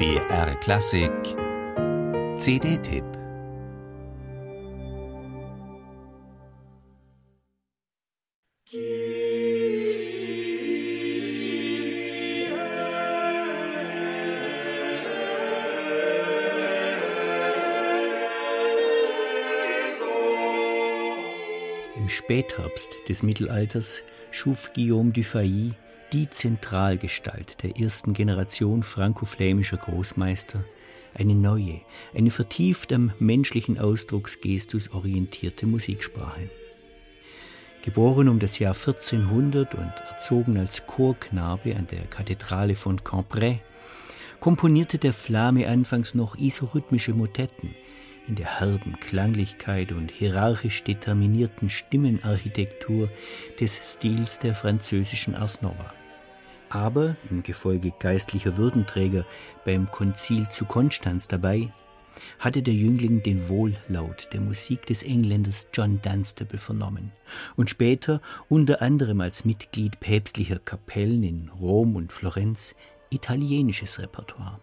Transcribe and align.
BR 0.00 0.54
Klassik. 0.60 1.12
CD-Tipp 2.38 3.04
Im 21.94 22.08
Spätherbst 22.08 22.96
des 23.06 23.22
Mittelalters 23.22 24.02
schuf 24.30 24.72
Guillaume 24.72 25.12
Dufay 25.12 25.74
die 26.12 26.28
Zentralgestalt 26.28 27.62
der 27.62 27.78
ersten 27.78 28.14
Generation 28.14 28.82
franco-flämischer 28.82 29.76
Großmeister, 29.76 30.64
eine 31.14 31.34
neue, 31.34 31.80
eine 32.14 32.30
vertieft 32.30 32.92
am 32.92 33.12
menschlichen 33.18 33.78
Ausdrucksgestus 33.78 34.90
orientierte 34.90 35.66
Musiksprache. 35.66 36.50
Geboren 37.82 38.28
um 38.28 38.38
das 38.38 38.58
Jahr 38.58 38.74
1400 38.74 39.74
und 39.74 39.92
erzogen 40.10 40.58
als 40.58 40.86
Chorknabe 40.86 41.76
an 41.76 41.86
der 41.86 42.06
Kathedrale 42.06 42.74
von 42.74 43.02
Cambrai, 43.02 43.62
komponierte 44.40 44.98
der 44.98 45.12
Flame 45.12 45.68
anfangs 45.68 46.14
noch 46.14 46.36
isorhythmische 46.36 47.14
Motetten 47.14 47.74
in 48.26 48.34
der 48.34 48.60
herben 48.60 48.98
Klanglichkeit 49.00 49.92
und 49.92 50.10
hierarchisch 50.10 50.84
determinierten 50.84 51.70
Stimmenarchitektur 51.70 53.08
des 53.58 53.80
Stils 53.82 54.38
der 54.38 54.54
französischen 54.54 55.34
Ars 55.34 55.62
Nova 55.62 55.94
aber 56.70 57.16
im 57.30 57.42
Gefolge 57.42 57.92
geistlicher 57.98 58.56
Würdenträger 58.56 59.26
beim 59.64 59.90
Konzil 59.90 60.48
zu 60.48 60.64
Konstanz 60.64 61.28
dabei, 61.28 61.72
hatte 62.38 62.62
der 62.62 62.74
Jüngling 62.74 63.22
den 63.22 63.48
Wohllaut 63.48 64.28
der 64.32 64.40
Musik 64.40 64.86
des 64.86 65.02
Engländers 65.02 65.68
John 65.72 66.00
Dunstable 66.02 66.58
vernommen 66.58 67.12
und 67.56 67.70
später 67.70 68.20
unter 68.48 68.82
anderem 68.82 69.20
als 69.20 69.44
Mitglied 69.44 70.00
päpstlicher 70.00 70.58
Kapellen 70.58 71.22
in 71.22 71.50
Rom 71.60 71.96
und 71.96 72.12
Florenz 72.12 72.74
italienisches 73.10 73.98
Repertoire. 74.00 74.60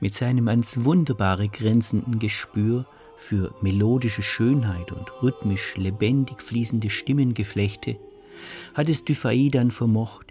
Mit 0.00 0.14
seinem 0.14 0.48
ans 0.48 0.84
Wunderbare 0.84 1.48
grenzenden 1.48 2.18
Gespür 2.18 2.86
für 3.16 3.54
melodische 3.62 4.22
Schönheit 4.22 4.92
und 4.92 5.22
rhythmisch 5.22 5.74
lebendig 5.76 6.42
fließende 6.42 6.90
Stimmengeflechte 6.90 7.96
hat 8.74 8.88
es 8.88 9.04
Dufay 9.04 9.50
dann 9.50 9.70
vermocht, 9.70 10.23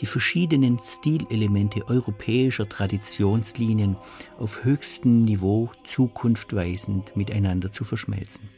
die 0.00 0.06
verschiedenen 0.06 0.78
Stilelemente 0.78 1.88
europäischer 1.88 2.68
Traditionslinien 2.68 3.96
auf 4.38 4.64
höchstem 4.64 5.24
Niveau 5.24 5.70
zukunftweisend 5.84 7.16
miteinander 7.16 7.72
zu 7.72 7.84
verschmelzen. 7.84 8.48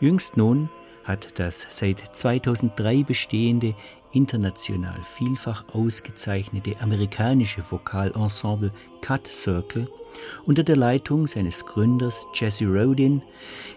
Jüngst 0.00 0.36
nun 0.36 0.70
hat 1.04 1.38
das 1.38 1.66
seit 1.70 2.16
2003 2.16 3.02
bestehende 3.02 3.74
international 4.12 5.02
vielfach 5.02 5.64
ausgezeichnete 5.72 6.80
amerikanische 6.80 7.62
Vokalensemble 7.68 8.72
Cut 9.00 9.26
Circle 9.26 9.88
unter 10.44 10.62
der 10.62 10.76
Leitung 10.76 11.26
seines 11.26 11.64
Gründers 11.66 12.26
Jesse 12.34 12.66
Rodin 12.66 13.22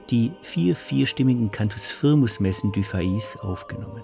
die 0.09 0.31
vier 0.41 0.75
vierstimmigen 0.75 1.51
Cantus 1.51 1.91
Firmus 1.91 2.39
Messen 2.39 2.71
du 2.71 2.83
Fais 2.83 3.37
aufgenommen. 3.41 4.03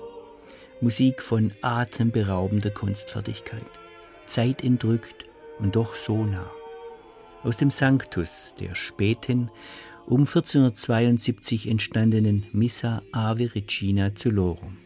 Musik 0.81 1.21
von 1.21 1.51
atemberaubender 1.61 2.69
Kunstfertigkeit, 2.69 3.65
zeitentrückt 4.25 5.25
und 5.59 5.75
doch 5.75 5.93
so 5.93 6.23
nah. 6.23 6.49
Aus 7.43 7.57
dem 7.57 7.69
Sanctus 7.69 8.55
der 8.57 8.75
späten, 8.75 9.51
um 10.05 10.21
1472 10.21 11.67
entstandenen 11.67 12.45
Missa 12.53 13.01
Ave 13.11 13.53
Regina 13.55 14.15
Celorum. 14.15 14.77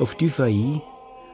Auf 0.00 0.16
Dufay 0.16 0.82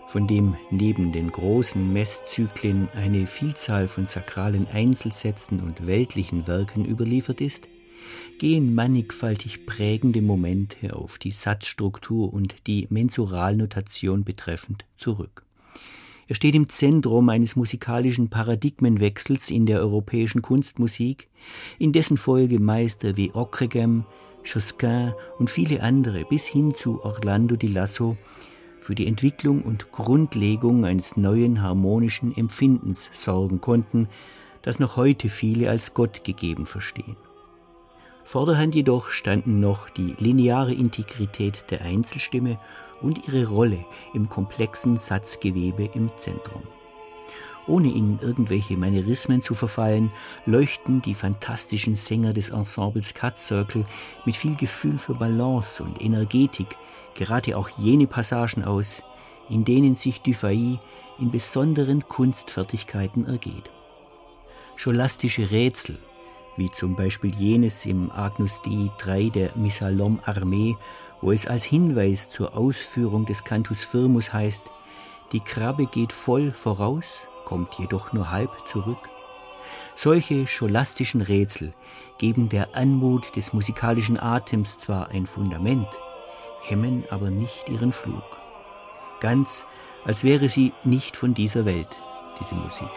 von 0.06 0.26
dem 0.26 0.56
neben 0.70 1.12
den 1.12 1.30
großen 1.30 1.92
Messzyklen 1.92 2.88
eine 2.94 3.26
Vielzahl 3.26 3.88
von 3.88 4.06
sakralen 4.06 4.66
Einzelsätzen 4.68 5.60
und 5.60 5.86
weltlichen 5.86 6.46
Werken 6.46 6.84
überliefert 6.84 7.40
ist, 7.40 7.68
gehen 8.38 8.74
mannigfaltig 8.74 9.66
prägende 9.66 10.22
Momente 10.22 10.94
auf 10.94 11.18
die 11.18 11.30
Satzstruktur 11.30 12.32
und 12.32 12.54
die 12.66 12.86
Mensuralnotation 12.90 14.24
betreffend 14.24 14.84
zurück. 14.98 15.44
Er 16.26 16.34
steht 16.34 16.54
im 16.54 16.68
Zentrum 16.70 17.28
eines 17.28 17.54
musikalischen 17.54 18.30
Paradigmenwechsels 18.30 19.50
in 19.50 19.66
der 19.66 19.80
europäischen 19.80 20.40
Kunstmusik, 20.40 21.28
in 21.78 21.92
dessen 21.92 22.16
Folge 22.16 22.58
Meister 22.58 23.16
wie 23.16 23.30
Ockham, 23.34 24.06
Josquin 24.44 25.12
und 25.38 25.50
viele 25.50 25.82
andere 25.82 26.24
bis 26.24 26.46
hin 26.46 26.74
zu 26.74 27.02
Orlando 27.02 27.56
di 27.56 27.68
Lasso 27.68 28.16
für 28.84 28.94
die 28.94 29.06
Entwicklung 29.06 29.62
und 29.62 29.92
Grundlegung 29.92 30.84
eines 30.84 31.16
neuen 31.16 31.62
harmonischen 31.62 32.36
Empfindens 32.36 33.08
sorgen 33.14 33.62
konnten, 33.62 34.08
das 34.60 34.78
noch 34.78 34.98
heute 34.98 35.30
viele 35.30 35.70
als 35.70 35.94
Gott 35.94 36.22
gegeben 36.22 36.66
verstehen. 36.66 37.16
Vorderhand 38.24 38.74
jedoch 38.74 39.08
standen 39.08 39.58
noch 39.58 39.88
die 39.88 40.14
lineare 40.18 40.74
Integrität 40.74 41.64
der 41.70 41.80
Einzelstimme 41.80 42.58
und 43.00 43.26
ihre 43.26 43.46
Rolle 43.46 43.86
im 44.12 44.28
komplexen 44.28 44.98
Satzgewebe 44.98 45.88
im 45.94 46.10
Zentrum. 46.18 46.62
Ohne 47.66 47.90
in 47.92 48.18
irgendwelche 48.20 48.76
Manierismen 48.76 49.40
zu 49.40 49.54
verfallen, 49.54 50.10
leuchten 50.44 51.00
die 51.00 51.14
fantastischen 51.14 51.94
Sänger 51.94 52.34
des 52.34 52.50
Ensembles 52.50 53.14
Cut 53.14 53.38
Circle 53.38 53.84
mit 54.26 54.36
viel 54.36 54.54
Gefühl 54.56 54.98
für 54.98 55.14
Balance 55.14 55.82
und 55.82 56.02
Energetik 56.02 56.76
gerade 57.14 57.56
auch 57.56 57.68
jene 57.70 58.06
Passagen 58.06 58.64
aus, 58.64 59.02
in 59.48 59.64
denen 59.64 59.94
sich 59.94 60.20
Dufay 60.20 60.78
in 61.18 61.30
besonderen 61.30 62.06
Kunstfertigkeiten 62.06 63.26
ergeht. 63.26 63.70
Scholastische 64.76 65.50
Rätsel, 65.50 65.98
wie 66.56 66.70
zum 66.70 66.96
Beispiel 66.96 67.34
jenes 67.34 67.86
im 67.86 68.10
Agnus 68.10 68.60
Dei 68.62 68.90
3 68.98 69.30
der 69.30 69.56
Missalom 69.56 70.20
Armee, 70.24 70.76
wo 71.22 71.32
es 71.32 71.46
als 71.46 71.64
Hinweis 71.64 72.28
zur 72.28 72.56
Ausführung 72.56 73.24
des 73.24 73.44
Cantus 73.44 73.84
Firmus 73.84 74.32
heißt, 74.32 74.64
die 75.32 75.40
Krabbe 75.40 75.86
geht 75.86 76.12
voll 76.12 76.52
voraus 76.52 77.06
kommt 77.44 77.74
jedoch 77.78 78.12
nur 78.12 78.30
halb 78.30 78.66
zurück. 78.66 79.08
Solche 79.94 80.46
scholastischen 80.46 81.20
Rätsel 81.20 81.72
geben 82.18 82.48
der 82.48 82.76
Anmut 82.76 83.36
des 83.36 83.52
musikalischen 83.52 84.20
Atems 84.20 84.78
zwar 84.78 85.08
ein 85.08 85.26
Fundament, 85.26 85.88
hemmen 86.62 87.04
aber 87.10 87.30
nicht 87.30 87.68
ihren 87.68 87.92
Flug. 87.92 88.38
Ganz 89.20 89.64
als 90.04 90.22
wäre 90.22 90.48
sie 90.48 90.72
nicht 90.84 91.16
von 91.16 91.32
dieser 91.32 91.64
Welt, 91.64 91.88
diese 92.40 92.54
Musik. 92.54 92.90